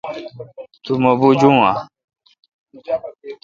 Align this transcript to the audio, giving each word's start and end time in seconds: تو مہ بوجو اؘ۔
تو 0.83 0.91
مہ 1.01 1.11
بوجو 1.19 1.51
اؘ۔ 1.67 1.73